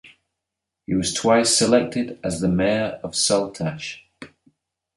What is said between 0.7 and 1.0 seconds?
He